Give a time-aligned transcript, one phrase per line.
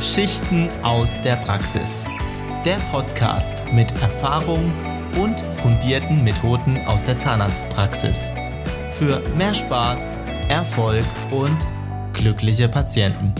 [0.00, 2.06] Geschichten aus der Praxis.
[2.64, 4.72] Der Podcast mit Erfahrung
[5.22, 8.32] und fundierten Methoden aus der Zahnarztpraxis.
[8.92, 10.16] Für mehr Spaß,
[10.48, 11.58] Erfolg und
[12.14, 13.34] glückliche Patienten.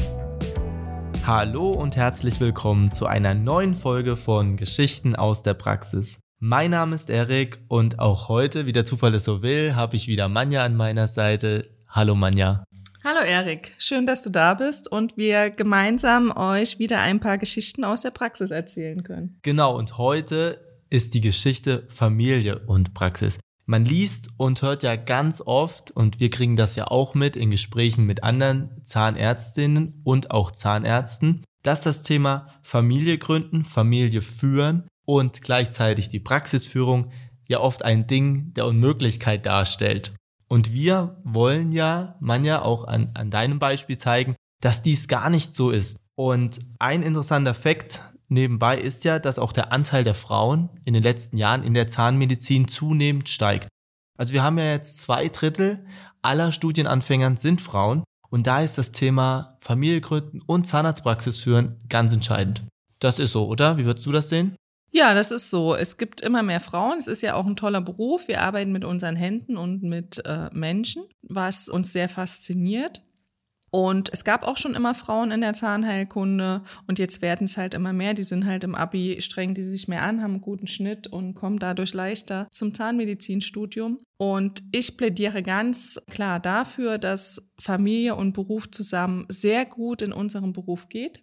[1.26, 6.20] Hallo und herzlich willkommen zu einer neuen Folge von Geschichten aus der Praxis.
[6.40, 10.08] Mein Name ist Erik und auch heute, wie der Zufall es so will, habe ich
[10.08, 11.70] wieder Manja an meiner Seite.
[11.88, 12.64] Hallo Manja.
[13.02, 17.82] Hallo Erik, schön, dass du da bist und wir gemeinsam euch wieder ein paar Geschichten
[17.82, 19.38] aus der Praxis erzählen können.
[19.40, 20.60] Genau, und heute
[20.90, 23.38] ist die Geschichte Familie und Praxis.
[23.64, 27.48] Man liest und hört ja ganz oft, und wir kriegen das ja auch mit in
[27.48, 35.40] Gesprächen mit anderen Zahnärztinnen und auch Zahnärzten, dass das Thema Familie gründen, Familie führen und
[35.40, 37.10] gleichzeitig die Praxisführung
[37.48, 40.12] ja oft ein Ding der Unmöglichkeit darstellt.
[40.50, 45.54] Und wir wollen ja, Manja, auch an, an deinem Beispiel zeigen, dass dies gar nicht
[45.54, 45.98] so ist.
[46.16, 51.02] Und ein interessanter Fakt nebenbei ist ja, dass auch der Anteil der Frauen in den
[51.02, 53.68] letzten Jahren in der Zahnmedizin zunehmend steigt.
[54.18, 55.86] Also wir haben ja jetzt zwei Drittel
[56.20, 62.12] aller Studienanfängern sind Frauen und da ist das Thema Familie gründen und Zahnarztpraxis führen ganz
[62.12, 62.64] entscheidend.
[62.98, 63.78] Das ist so, oder?
[63.78, 64.56] Wie würdest du das sehen?
[64.92, 65.74] Ja, das ist so.
[65.74, 66.98] Es gibt immer mehr Frauen.
[66.98, 68.26] Es ist ja auch ein toller Beruf.
[68.28, 73.02] Wir arbeiten mit unseren Händen und mit äh, Menschen, was uns sehr fasziniert.
[73.70, 77.74] Und es gab auch schon immer Frauen in der Zahnheilkunde und jetzt werden es halt
[77.74, 78.14] immer mehr.
[78.14, 81.34] Die sind halt im Abi streng die sich mehr an, haben einen guten Schnitt und
[81.34, 84.00] kommen dadurch leichter zum Zahnmedizinstudium.
[84.18, 90.52] Und ich plädiere ganz klar dafür, dass Familie und Beruf zusammen sehr gut in unserem
[90.52, 91.22] Beruf geht.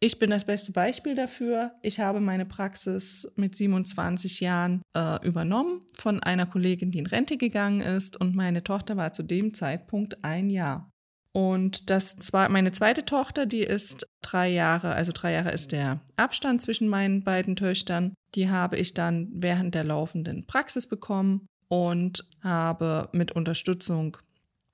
[0.00, 1.72] Ich bin das beste Beispiel dafür.
[1.80, 7.38] Ich habe meine Praxis mit 27 Jahren äh, übernommen von einer Kollegin, die in Rente
[7.38, 10.90] gegangen ist und meine Tochter war zu dem Zeitpunkt ein Jahr.
[11.32, 16.00] Und das zwar meine zweite Tochter, die ist drei Jahre, also drei Jahre ist der
[16.16, 18.14] Abstand zwischen meinen beiden Töchtern.
[18.36, 24.16] Die habe ich dann während der laufenden Praxis bekommen und habe mit Unterstützung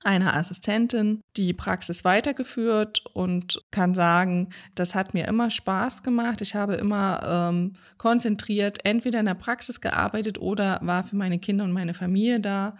[0.03, 6.41] einer Assistentin die Praxis weitergeführt und kann sagen, das hat mir immer Spaß gemacht.
[6.41, 11.63] Ich habe immer ähm, konzentriert entweder in der Praxis gearbeitet oder war für meine Kinder
[11.63, 12.77] und meine Familie da.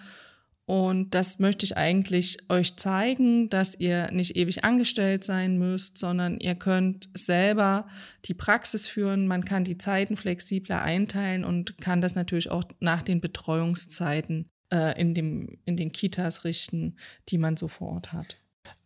[0.66, 6.38] Und das möchte ich eigentlich euch zeigen, dass ihr nicht ewig angestellt sein müsst, sondern
[6.38, 7.88] ihr könnt selber
[8.26, 9.28] die Praxis führen.
[9.28, 15.00] Man kann die Zeiten flexibler einteilen und kann das natürlich auch nach den Betreuungszeiten äh,
[15.00, 16.96] in, dem, in den Kitas richten,
[17.30, 18.38] die man so vor Ort hat.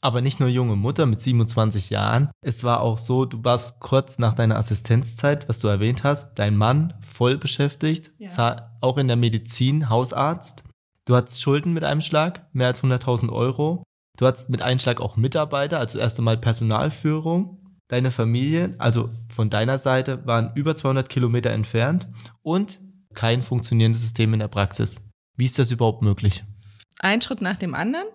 [0.01, 2.29] Aber nicht nur junge Mutter mit 27 Jahren.
[2.41, 6.55] Es war auch so, du warst kurz nach deiner Assistenzzeit, was du erwähnt hast, dein
[6.55, 8.69] Mann voll beschäftigt, ja.
[8.81, 10.63] auch in der Medizin, Hausarzt.
[11.05, 13.83] Du hattest Schulden mit einem Schlag, mehr als 100.000 Euro.
[14.17, 17.59] Du hattest mit einem Schlag auch Mitarbeiter, also erst einmal Personalführung.
[17.87, 22.07] Deine Familie, also von deiner Seite, waren über 200 Kilometer entfernt
[22.41, 22.79] und
[23.13, 25.01] kein funktionierendes System in der Praxis.
[25.37, 26.43] Wie ist das überhaupt möglich?
[26.99, 28.07] Ein Schritt nach dem anderen.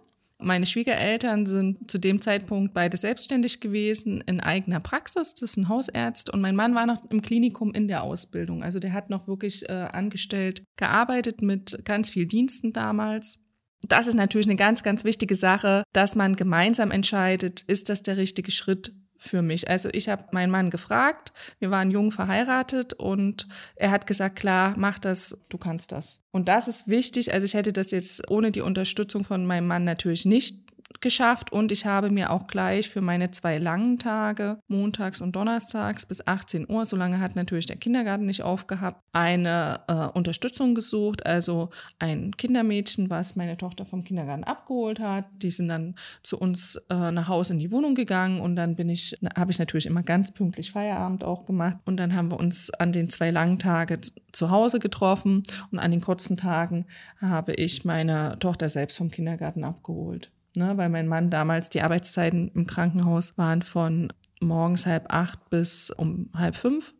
[0.42, 5.34] Meine Schwiegereltern sind zu dem Zeitpunkt beide selbstständig gewesen in eigener Praxis.
[5.34, 8.62] Das ist ein Hausärzt und mein Mann war noch im Klinikum in der Ausbildung.
[8.62, 13.38] Also der hat noch wirklich äh, angestellt gearbeitet mit ganz viel Diensten damals.
[13.82, 18.16] Das ist natürlich eine ganz, ganz wichtige Sache, dass man gemeinsam entscheidet, ist das der
[18.16, 19.68] richtige Schritt für mich.
[19.68, 24.74] Also ich habe meinen Mann gefragt, wir waren jung verheiratet und er hat gesagt, klar,
[24.78, 26.22] mach das, du kannst das.
[26.32, 27.32] Und das ist wichtig.
[27.32, 30.69] Also ich hätte das jetzt ohne die Unterstützung von meinem Mann natürlich nicht
[31.00, 36.06] geschafft und ich habe mir auch gleich für meine zwei langen Tage, montags und donnerstags
[36.06, 41.24] bis 18 Uhr, so lange hat natürlich der Kindergarten nicht aufgehabt, eine äh, Unterstützung gesucht,
[41.24, 45.26] also ein Kindermädchen, was meine Tochter vom Kindergarten abgeholt hat.
[45.42, 48.88] Die sind dann zu uns äh, nach Hause in die Wohnung gegangen und dann bin
[48.88, 52.70] ich, habe ich natürlich immer ganz pünktlich Feierabend auch gemacht und dann haben wir uns
[52.70, 54.00] an den zwei langen Tagen
[54.32, 56.86] zu Hause getroffen und an den kurzen Tagen
[57.20, 62.50] habe ich meine Tochter selbst vom Kindergarten abgeholt ne, weil mein Mann damals die Arbeitszeiten
[62.54, 66.94] im Krankenhaus waren von morgens halb acht bis um halb fünf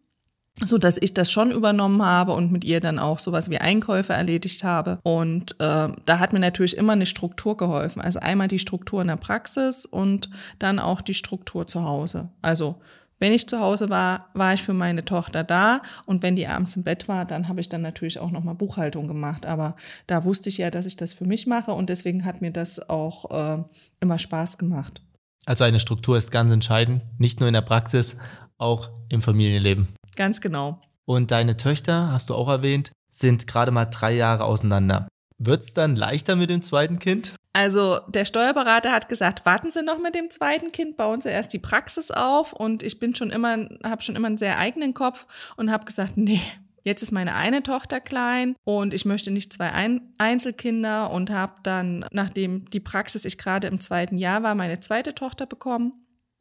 [0.63, 4.13] so dass ich das schon übernommen habe und mit ihr dann auch sowas wie Einkäufe
[4.13, 4.99] erledigt habe.
[5.03, 8.01] Und äh, da hat mir natürlich immer eine Struktur geholfen.
[8.01, 12.29] Also einmal die Struktur in der Praxis und dann auch die Struktur zu Hause.
[12.43, 12.77] Also
[13.21, 16.75] wenn ich zu Hause war, war ich für meine Tochter da und wenn die abends
[16.75, 19.47] im Bett war, dann habe ich dann natürlich auch nochmal Buchhaltung gemacht.
[19.47, 19.77] Aber
[20.07, 22.89] da wusste ich ja, dass ich das für mich mache und deswegen hat mir das
[22.89, 23.63] auch äh,
[24.01, 25.03] immer Spaß gemacht.
[25.47, 28.17] Also eine Struktur ist ganz entscheidend, nicht nur in der Praxis,
[28.57, 29.89] auch im Familienleben.
[30.17, 30.81] Ganz genau.
[31.05, 35.09] Und deine Töchter, hast du auch erwähnt, sind gerade mal drei Jahre auseinander.
[35.39, 37.35] Wird es dann leichter mit dem zweiten Kind?
[37.53, 41.53] Also der Steuerberater hat gesagt, warten Sie noch mit dem zweiten Kind, bauen Sie erst
[41.53, 42.53] die Praxis auf.
[42.53, 45.27] Und ich bin schon immer, habe schon immer einen sehr eigenen Kopf
[45.57, 46.41] und habe gesagt, nee,
[46.83, 51.55] Jetzt ist meine eine Tochter klein und ich möchte nicht zwei Ein Einzelkinder und habe
[51.63, 55.93] dann, nachdem die Praxis ich gerade im zweiten Jahr war, meine zweite Tochter bekommen.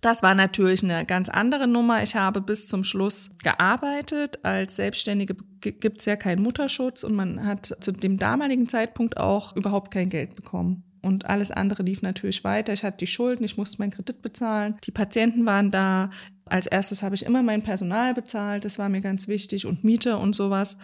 [0.02, 2.02] Das war natürlich eine ganz andere Nummer.
[2.04, 4.40] Ich habe bis zum Schluss gearbeitet.
[4.44, 9.58] Als Selbstständige gibt es ja keinen Mutterschutz und man hat zu dem damaligen Zeitpunkt auch
[9.58, 10.89] überhaupt kein Geld bekommen.
[11.02, 12.74] Und alles andere lief natürlich weiter.
[12.74, 14.78] Ich hatte die Schulden, ich musste meinen Kredit bezahlen.
[14.86, 16.10] Die Patienten waren da.
[16.46, 18.66] Als erstes habe ich immer mein Personal bezahlt.
[18.66, 20.78] Das war mir ganz wichtig und Miete und sowas.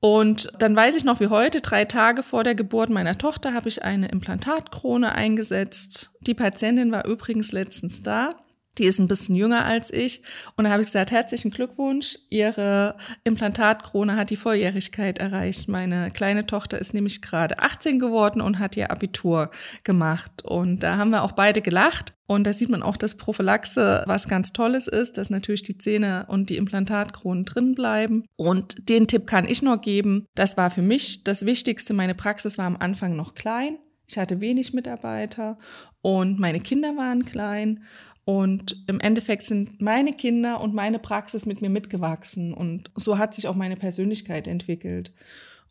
[0.00, 3.68] Und dann weiß ich noch wie heute, drei Tage vor der Geburt meiner Tochter habe
[3.68, 6.10] ich eine Implantatkrone eingesetzt.
[6.20, 8.43] Die Patientin war übrigens letztens da.
[8.78, 10.22] Die ist ein bisschen jünger als ich.
[10.56, 12.18] Und da habe ich gesagt, herzlichen Glückwunsch.
[12.28, 15.68] Ihre Implantatkrone hat die Volljährigkeit erreicht.
[15.68, 19.50] Meine kleine Tochter ist nämlich gerade 18 geworden und hat ihr Abitur
[19.84, 20.44] gemacht.
[20.44, 22.14] Und da haben wir auch beide gelacht.
[22.26, 26.24] Und da sieht man auch, dass Prophylaxe was ganz Tolles ist, dass natürlich die Zähne
[26.28, 28.24] und die Implantatkronen drin bleiben.
[28.36, 30.26] Und den Tipp kann ich nur geben.
[30.34, 31.92] Das war für mich das Wichtigste.
[31.92, 33.78] Meine Praxis war am Anfang noch klein.
[34.06, 35.58] Ich hatte wenig Mitarbeiter
[36.02, 37.84] und meine Kinder waren klein.
[38.24, 42.54] Und im Endeffekt sind meine Kinder und meine Praxis mit mir mitgewachsen.
[42.54, 45.12] Und so hat sich auch meine Persönlichkeit entwickelt.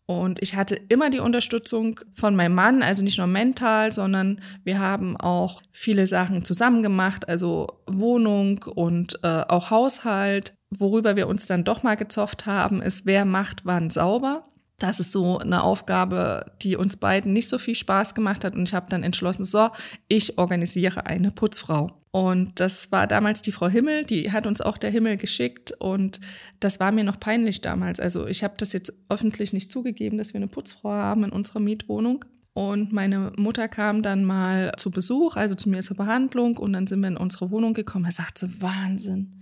[0.05, 4.79] Und ich hatte immer die Unterstützung von meinem Mann, also nicht nur mental, sondern wir
[4.79, 10.56] haben auch viele Sachen zusammen gemacht, also Wohnung und äh, auch Haushalt.
[10.69, 14.45] Worüber wir uns dann doch mal gezofft haben, ist, wer macht wann sauber.
[14.79, 18.55] Das ist so eine Aufgabe, die uns beiden nicht so viel Spaß gemacht hat.
[18.55, 19.69] Und ich habe dann entschlossen, so,
[20.07, 22.03] ich organisiere eine Putzfrau.
[22.15, 26.19] Und das war damals die Frau Himmel, die hat uns auch der Himmel geschickt und
[26.59, 27.99] das war mir noch peinlich damals.
[27.99, 31.59] Also ich habe das jetzt öffentlich nicht zugegeben, dass wir eine Putzfrau haben in unserer
[31.59, 32.23] Mietwohnung.
[32.53, 36.85] Und meine Mutter kam dann mal zu Besuch, also zu mir zur Behandlung und dann
[36.85, 38.05] sind wir in unsere Wohnung gekommen.
[38.05, 39.33] Da sagt sie, Wahnsinn,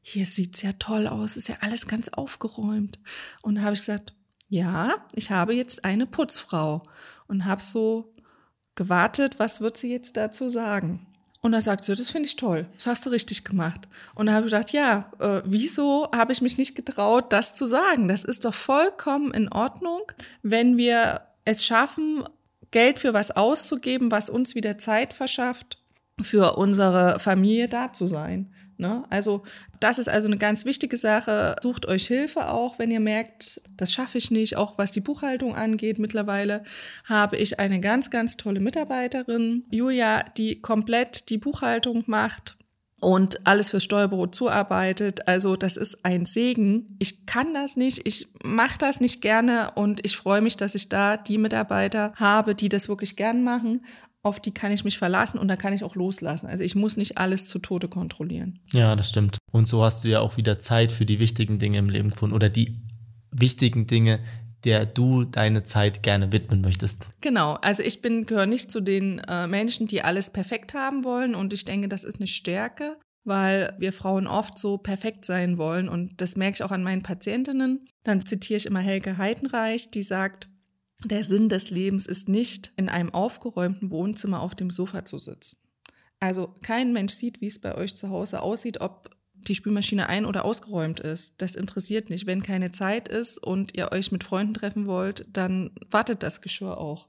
[0.00, 2.98] hier sieht's ja toll aus, ist ja alles ganz aufgeräumt.
[3.42, 4.14] Und da habe ich gesagt,
[4.54, 6.84] ja, ich habe jetzt eine Putzfrau
[7.26, 8.14] und habe so
[8.76, 11.06] gewartet, was wird sie jetzt dazu sagen?
[11.40, 13.88] Und da sagt sie, das finde ich toll, das hast du richtig gemacht.
[14.14, 17.66] Und da habe ich gedacht, ja, äh, wieso habe ich mich nicht getraut, das zu
[17.66, 18.06] sagen?
[18.06, 20.02] Das ist doch vollkommen in Ordnung,
[20.42, 22.24] wenn wir es schaffen,
[22.70, 25.78] Geld für was auszugeben, was uns wieder Zeit verschafft,
[26.22, 28.53] für unsere Familie da zu sein.
[28.76, 29.04] Ne?
[29.10, 29.42] Also
[29.80, 31.56] das ist also eine ganz wichtige Sache.
[31.62, 34.56] Sucht euch Hilfe auch, wenn ihr merkt, das schaffe ich nicht.
[34.56, 36.64] Auch was die Buchhaltung angeht, mittlerweile
[37.04, 42.56] habe ich eine ganz, ganz tolle Mitarbeiterin, Julia, die komplett die Buchhaltung macht
[43.04, 45.28] und alles fürs Steuerbüro zuarbeitet.
[45.28, 46.96] Also das ist ein Segen.
[46.98, 50.88] Ich kann das nicht, ich mache das nicht gerne und ich freue mich, dass ich
[50.88, 53.84] da die Mitarbeiter habe, die das wirklich gern machen
[54.24, 56.46] auf die kann ich mich verlassen und da kann ich auch loslassen.
[56.46, 58.58] Also ich muss nicht alles zu Tode kontrollieren.
[58.72, 59.38] Ja, das stimmt.
[59.52, 62.34] Und so hast du ja auch wieder Zeit für die wichtigen Dinge im Leben gefunden
[62.34, 62.80] oder die
[63.30, 64.20] wichtigen Dinge,
[64.64, 67.10] der du deine Zeit gerne widmen möchtest.
[67.20, 71.34] Genau, also ich bin gehöre nicht zu den äh, Menschen, die alles perfekt haben wollen
[71.34, 75.90] und ich denke, das ist eine Stärke, weil wir Frauen oft so perfekt sein wollen
[75.90, 77.86] und das merke ich auch an meinen Patientinnen.
[78.04, 80.48] Dann zitiere ich immer Helge Heidenreich, die sagt,
[81.04, 85.58] der Sinn des Lebens ist nicht, in einem aufgeräumten Wohnzimmer auf dem Sofa zu sitzen.
[86.20, 90.24] Also kein Mensch sieht, wie es bei euch zu Hause aussieht, ob die Spülmaschine ein-
[90.24, 91.42] oder ausgeräumt ist.
[91.42, 92.26] Das interessiert nicht.
[92.26, 96.78] Wenn keine Zeit ist und ihr euch mit Freunden treffen wollt, dann wartet das Geschirr
[96.78, 97.08] auch.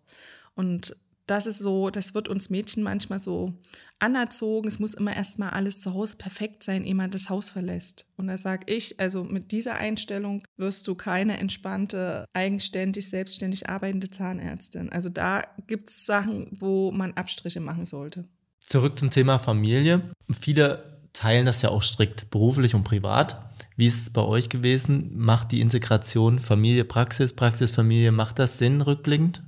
[0.53, 3.53] Und das ist so, das wird uns Mädchen manchmal so
[3.99, 4.67] anerzogen.
[4.67, 8.07] Es muss immer erstmal alles zu Hause perfekt sein, ehe man das Haus verlässt.
[8.17, 14.09] Und da sage ich, also mit dieser Einstellung wirst du keine entspannte, eigenständig, selbstständig arbeitende
[14.09, 14.91] Zahnärztin.
[14.91, 18.25] Also da gibt es Sachen, wo man Abstriche machen sollte.
[18.59, 20.11] Zurück zum Thema Familie.
[20.31, 23.37] Viele teilen das ja auch strikt beruflich und privat.
[23.77, 25.11] Wie ist es bei euch gewesen?
[25.17, 29.43] Macht die Integration Familie, Praxis, Praxis, Familie, macht das Sinn rückblickend?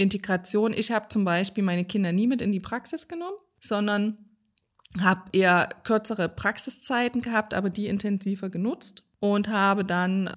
[0.00, 4.16] Integration, ich habe zum Beispiel meine Kinder nie mit in die Praxis genommen, sondern
[5.00, 10.34] habe eher kürzere Praxiszeiten gehabt, aber die intensiver genutzt und habe dann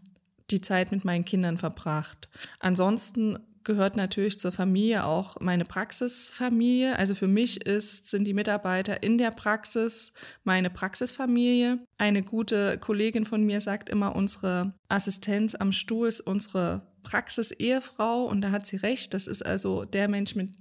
[0.51, 2.29] die Zeit mit meinen Kindern verbracht.
[2.59, 6.97] Ansonsten gehört natürlich zur Familie auch meine Praxisfamilie.
[6.97, 11.79] Also für mich ist, sind die Mitarbeiter in der Praxis meine Praxisfamilie.
[11.97, 18.41] Eine gute Kollegin von mir sagt immer, unsere Assistenz am Stuhl ist unsere Praxis-Ehefrau und
[18.41, 19.13] da hat sie recht.
[19.13, 20.51] Das ist also der Mensch, mit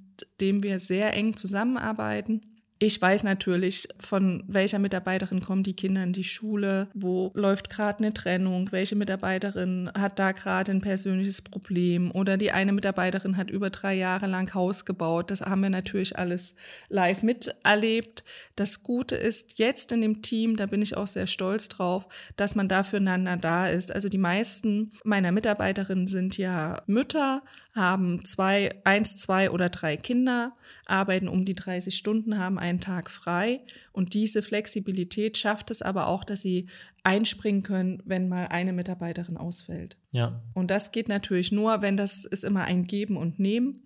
[0.41, 2.52] dem wir sehr eng zusammenarbeiten.
[2.85, 8.01] Ich weiß natürlich, von welcher Mitarbeiterin kommen die Kinder in die Schule, wo läuft gerade
[8.01, 13.51] eine Trennung, welche Mitarbeiterin hat da gerade ein persönliches Problem oder die eine Mitarbeiterin hat
[13.51, 15.31] über drei Jahre lang Haus gebaut.
[15.31, 16.57] Das haben wir natürlich alles
[16.89, 18.25] live miterlebt.
[18.57, 22.57] Das Gute ist jetzt in dem Team, da bin ich auch sehr stolz drauf, dass
[22.57, 23.95] man da füreinander da ist.
[23.95, 30.55] Also die meisten meiner Mitarbeiterinnen sind ja Mütter, haben zwei, eins, zwei oder drei Kinder,
[30.87, 33.61] arbeiten um die 30 Stunden, haben einen Tag frei.
[33.93, 36.69] Und diese Flexibilität schafft es aber auch, dass sie
[37.03, 39.97] einspringen können, wenn mal eine Mitarbeiterin ausfällt.
[40.11, 40.43] Ja.
[40.55, 43.83] Und das geht natürlich nur, wenn das ist immer ein Geben und Nehmen.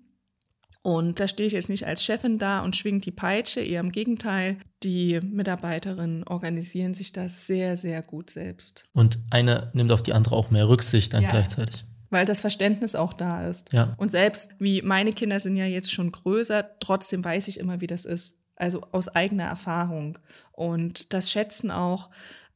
[0.83, 3.91] Und da stehe ich jetzt nicht als Chefin da und schwingt die Peitsche, eher im
[3.91, 4.59] Gegenteil.
[4.85, 8.89] Die Mitarbeiterinnen organisieren sich das sehr, sehr gut selbst.
[8.93, 11.31] Und eine nimmt auf die andere auch mehr Rücksicht dann ja.
[11.31, 11.85] gleichzeitig
[12.17, 13.75] weil das Verständnis auch da ist.
[13.75, 13.95] Ja.
[13.99, 17.87] Und selbst wie meine Kinder sind ja jetzt schon größer, trotzdem weiß ich immer, wie
[17.87, 18.39] das ist.
[18.57, 20.19] Also aus eigener Erfahrung.
[20.53, 22.09] Und das schätzen auch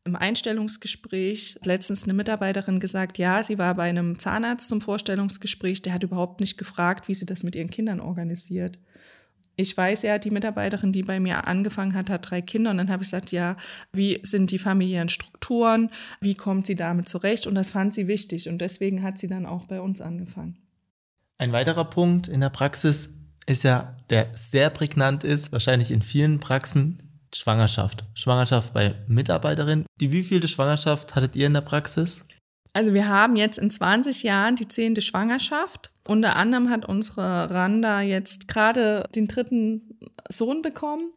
[0.05, 5.93] im Einstellungsgespräch letztens eine Mitarbeiterin gesagt, ja, sie war bei einem Zahnarzt zum Vorstellungsgespräch, der
[5.93, 8.79] hat überhaupt nicht gefragt, wie sie das mit ihren Kindern organisiert
[9.61, 12.71] ich weiß ja, die Mitarbeiterin, die bei mir angefangen hat, hat drei Kinder.
[12.71, 13.57] Und dann habe ich gesagt, ja,
[13.93, 15.91] wie sind die familiären Strukturen?
[16.21, 17.47] Wie kommt sie damit zurecht?
[17.47, 18.49] Und das fand sie wichtig.
[18.49, 20.57] Und deswegen hat sie dann auch bei uns angefangen.
[21.39, 23.15] Ein weiterer Punkt in der Praxis
[23.47, 26.99] ist ja, der sehr prägnant ist, wahrscheinlich in vielen Praxen,
[27.35, 28.05] Schwangerschaft.
[28.15, 29.87] Schwangerschaft bei Mitarbeiterinnen.
[30.01, 32.25] Die wievielte Schwangerschaft hattet ihr in der Praxis?
[32.73, 35.93] Also wir haben jetzt in 20 Jahren die zehnte Schwangerschaft.
[36.07, 41.11] Unter anderem hat unsere Randa jetzt gerade den dritten Sohn bekommen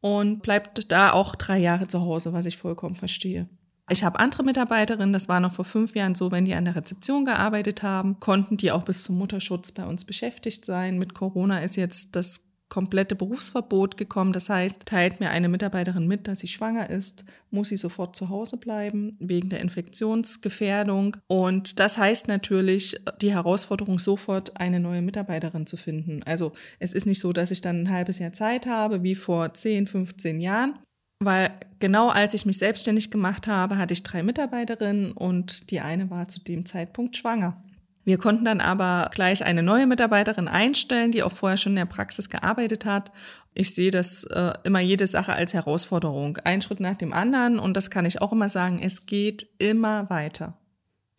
[0.00, 3.48] und bleibt da auch drei Jahre zu Hause, was ich vollkommen verstehe.
[3.90, 6.76] Ich habe andere Mitarbeiterinnen, das war noch vor fünf Jahren so, wenn die an der
[6.76, 10.96] Rezeption gearbeitet haben, konnten die auch bis zum Mutterschutz bei uns beschäftigt sein.
[10.96, 14.32] Mit Corona ist jetzt das komplette Berufsverbot gekommen.
[14.32, 18.30] Das heißt, teilt mir eine Mitarbeiterin mit, dass sie schwanger ist, muss sie sofort zu
[18.30, 21.18] Hause bleiben wegen der Infektionsgefährdung.
[21.26, 26.22] Und das heißt natürlich die Herausforderung, sofort eine neue Mitarbeiterin zu finden.
[26.22, 29.52] Also es ist nicht so, dass ich dann ein halbes Jahr Zeit habe, wie vor
[29.52, 30.78] 10, 15 Jahren.
[31.22, 31.50] Weil
[31.80, 36.28] genau als ich mich selbstständig gemacht habe, hatte ich drei Mitarbeiterinnen und die eine war
[36.28, 37.62] zu dem Zeitpunkt schwanger.
[38.10, 41.84] Wir konnten dann aber gleich eine neue Mitarbeiterin einstellen, die auch vorher schon in der
[41.84, 43.12] Praxis gearbeitet hat.
[43.54, 46.36] Ich sehe das äh, immer jede Sache als Herausforderung.
[46.38, 50.10] Ein Schritt nach dem anderen und das kann ich auch immer sagen, es geht immer
[50.10, 50.58] weiter.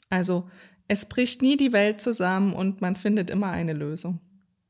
[0.10, 0.50] Also
[0.90, 4.20] es bricht nie die Welt zusammen und man findet immer eine Lösung.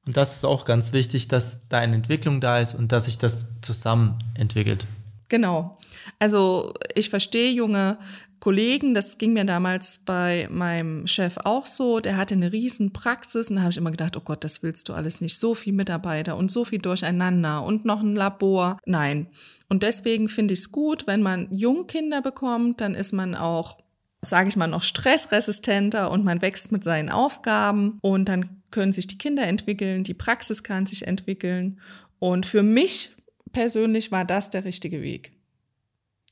[0.06, 3.18] Und das ist auch ganz wichtig, dass da eine Entwicklung da ist und dass sich
[3.18, 4.86] das zusammen entwickelt.
[5.32, 5.78] Genau.
[6.20, 7.98] Also ich verstehe junge
[8.42, 13.50] Kollegen, das ging mir damals bei meinem Chef auch so, der hatte eine riesen Praxis
[13.50, 15.72] und da habe ich immer gedacht, oh Gott, das willst du alles nicht, so viel
[15.72, 18.78] Mitarbeiter und so viel durcheinander und noch ein Labor.
[18.86, 19.28] Nein.
[19.70, 23.78] Und deswegen finde ich es gut, wenn man Jungkinder bekommt, dann ist man auch,
[24.22, 29.08] sage ich mal, noch stressresistenter und man wächst mit seinen Aufgaben und dann können sich
[29.08, 31.80] die Kinder entwickeln, die Praxis kann sich entwickeln.
[32.20, 33.16] Und für mich
[33.52, 35.32] persönlich war das der richtige Weg.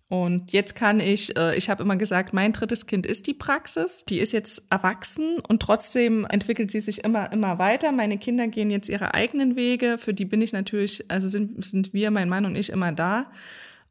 [0.09, 4.05] Und jetzt kann ich, äh, ich habe immer gesagt, mein drittes Kind ist die Praxis.
[4.05, 7.91] Die ist jetzt erwachsen und trotzdem entwickelt sie sich immer, immer weiter.
[7.91, 9.99] Meine Kinder gehen jetzt ihre eigenen Wege.
[9.99, 13.31] Für die bin ich natürlich, also sind, sind wir, mein Mann und ich immer da.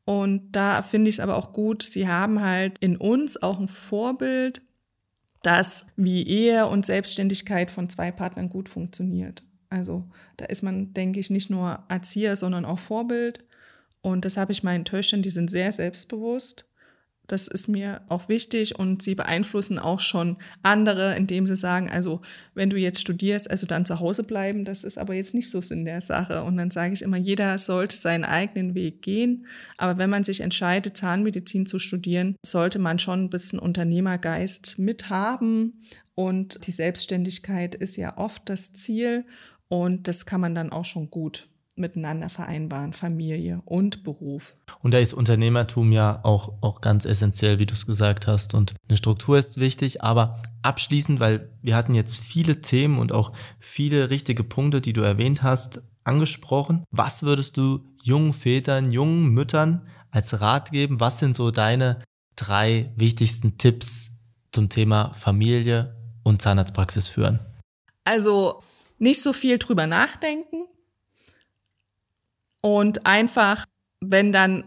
[0.04, 3.68] Und da finde ich es aber auch gut, sie haben halt in uns auch ein
[3.68, 4.62] Vorbild,
[5.42, 9.44] das wie Ehe und Selbstständigkeit von zwei Partnern gut funktioniert.
[9.70, 10.04] Also
[10.37, 13.44] da ist man, denke ich, nicht nur Erzieher, sondern auch Vorbild.
[14.00, 16.68] Und das habe ich meinen Töchtern, die sind sehr selbstbewusst.
[17.28, 22.22] Das ist mir auch wichtig und sie beeinflussen auch schon andere, indem sie sagen, also
[22.54, 25.60] wenn du jetzt studierst, also dann zu Hause bleiben, das ist aber jetzt nicht so
[25.60, 26.42] Sinn der Sache.
[26.42, 29.46] Und dann sage ich immer, jeder sollte seinen eigenen Weg gehen.
[29.76, 35.82] Aber wenn man sich entscheidet, Zahnmedizin zu studieren, sollte man schon ein bisschen Unternehmergeist mithaben.
[36.14, 39.26] Und die Selbstständigkeit ist ja oft das Ziel
[39.68, 41.48] und das kann man dann auch schon gut
[41.78, 44.56] miteinander vereinbaren, Familie und Beruf.
[44.82, 48.54] Und da ist Unternehmertum ja auch, auch ganz essentiell, wie du es gesagt hast.
[48.54, 53.32] Und eine Struktur ist wichtig, aber abschließend, weil wir hatten jetzt viele Themen und auch
[53.60, 56.84] viele richtige Punkte, die du erwähnt hast, angesprochen.
[56.90, 61.00] Was würdest du jungen Vätern, jungen Müttern als Rat geben?
[61.00, 62.02] Was sind so deine
[62.37, 64.10] drei wichtigsten Tipps
[64.52, 67.40] zum Thema Familie und Zahnarztpraxis führen?
[68.04, 68.62] Also
[68.98, 70.66] nicht so viel drüber nachdenken,
[72.60, 73.64] und einfach,
[74.00, 74.64] wenn dann,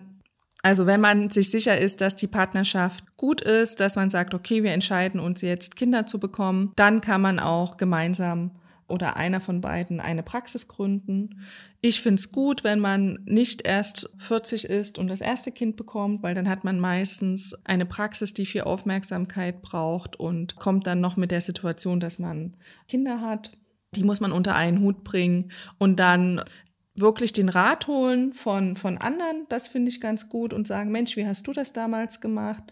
[0.63, 4.63] also wenn man sich sicher ist, dass die Partnerschaft gut ist, dass man sagt, okay,
[4.63, 8.51] wir entscheiden uns jetzt Kinder zu bekommen, dann kann man auch gemeinsam
[8.88, 11.41] oder einer von beiden eine Praxis gründen.
[11.79, 16.23] Ich finde es gut, wenn man nicht erst 40 ist und das erste Kind bekommt,
[16.23, 21.15] weil dann hat man meistens eine Praxis, die viel Aufmerksamkeit braucht und kommt dann noch
[21.15, 22.57] mit der Situation, dass man
[22.89, 23.51] Kinder hat.
[23.95, 26.41] Die muss man unter einen Hut bringen und dann
[26.95, 31.15] wirklich den Rat holen von, von anderen, das finde ich ganz gut und sagen, Mensch,
[31.15, 32.63] wie hast du das damals gemacht?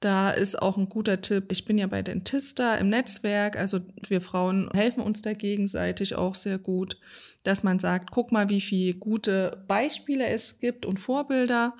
[0.00, 1.50] Da ist auch ein guter Tipp.
[1.50, 6.34] Ich bin ja bei Dentista im Netzwerk, also wir Frauen helfen uns da gegenseitig auch
[6.34, 6.98] sehr gut,
[7.42, 11.74] dass man sagt, guck mal, wie viele gute Beispiele es gibt und Vorbilder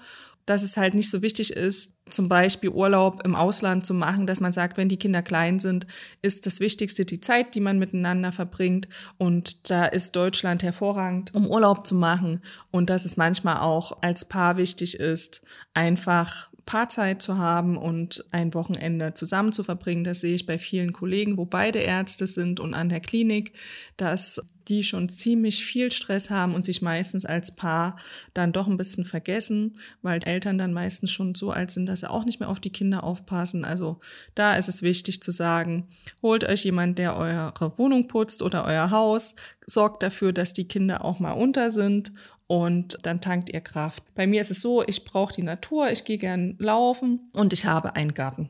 [0.49, 4.41] dass es halt nicht so wichtig ist, zum Beispiel Urlaub im Ausland zu machen, dass
[4.41, 5.87] man sagt, wenn die Kinder klein sind,
[6.23, 8.89] ist das Wichtigste die Zeit, die man miteinander verbringt.
[9.19, 12.41] Und da ist Deutschland hervorragend, um Urlaub zu machen.
[12.71, 18.53] Und dass es manchmal auch als Paar wichtig ist, einfach Paarzeit zu haben und ein
[18.53, 20.05] Wochenende zusammen zu verbringen.
[20.05, 23.55] Das sehe ich bei vielen Kollegen, wo beide Ärzte sind und an der Klinik,
[23.97, 27.97] dass die schon ziemlich viel Stress haben und sich meistens als Paar
[28.35, 32.11] dann doch ein bisschen vergessen, weil Eltern dann meistens schon so alt sind, dass sie
[32.11, 33.65] auch nicht mehr auf die Kinder aufpassen.
[33.65, 34.01] Also
[34.35, 35.89] da ist es wichtig zu sagen,
[36.21, 41.03] holt euch jemand, der eure Wohnung putzt oder euer Haus, sorgt dafür, dass die Kinder
[41.03, 42.13] auch mal unter sind
[42.49, 44.03] und dann tankt ihr Kraft.
[44.15, 47.67] Bei mir ist es so, ich brauche die Natur, ich gehe gern laufen und ich
[47.67, 48.49] habe einen Garten.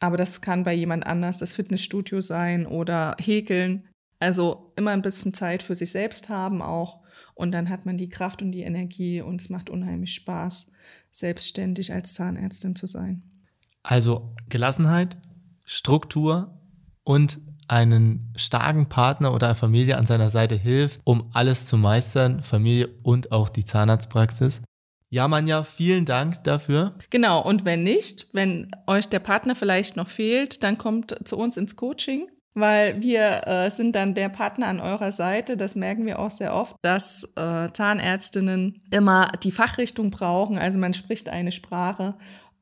[0.00, 3.84] Aber das kann bei jemand anders das Fitnessstudio sein oder häkeln.
[4.18, 7.00] Also immer ein bisschen Zeit für sich selbst haben auch.
[7.34, 10.72] Und dann hat man die Kraft und die Energie und es macht unheimlich Spaß,
[11.12, 13.22] selbstständig als Zahnärztin zu sein.
[13.84, 15.16] Also Gelassenheit,
[15.64, 16.60] Struktur
[17.04, 22.42] und einen starken Partner oder eine Familie an seiner Seite hilft, um alles zu meistern,
[22.42, 24.62] Familie und auch die Zahnarztpraxis.
[25.10, 26.94] Ja, Manja, vielen Dank dafür.
[27.10, 31.56] Genau, und wenn nicht, wenn euch der Partner vielleicht noch fehlt, dann kommt zu uns
[31.56, 35.56] ins Coaching, weil wir äh, sind dann der Partner an eurer Seite.
[35.56, 40.58] Das merken wir auch sehr oft, dass äh, Zahnärztinnen immer die Fachrichtung brauchen.
[40.58, 42.14] Also man spricht eine Sprache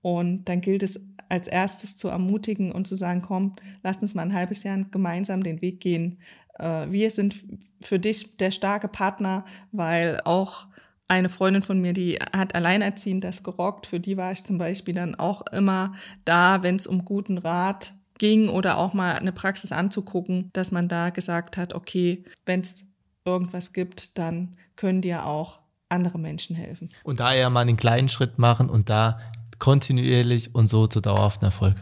[0.02, 4.22] und dann gilt es als erstes zu ermutigen und zu sagen, komm, lass uns mal
[4.22, 6.18] ein halbes Jahr gemeinsam den Weg gehen.
[6.58, 7.36] Äh, wir sind
[7.80, 10.66] für dich der starke Partner, weil auch
[11.08, 13.86] eine Freundin von mir, die hat alleinerziehend das gerockt.
[13.86, 17.94] Für die war ich zum Beispiel dann auch immer da, wenn es um guten Rat
[18.18, 22.86] ging oder auch mal eine Praxis anzugucken, dass man da gesagt hat, okay, wenn es
[23.24, 26.88] irgendwas gibt, dann können dir auch andere Menschen helfen.
[27.04, 29.20] Und da eher mal einen kleinen Schritt machen und da
[29.58, 31.76] kontinuierlich und so zu dauerhaften Erfolg.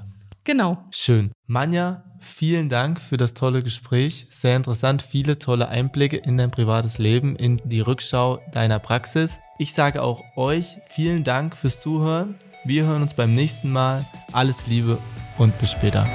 [0.45, 0.85] Genau.
[0.91, 1.33] Schön.
[1.47, 4.27] Manja, vielen Dank für das tolle Gespräch.
[4.31, 9.41] Sehr interessant, viele tolle Einblicke in dein privates Leben, in die Rückschau deiner Praxis.
[9.59, 12.35] Ich sage auch euch vielen Dank fürs Zuhören.
[12.65, 14.05] Wir hören uns beim nächsten Mal.
[14.33, 14.99] Alles Liebe
[15.39, 16.07] und bis später.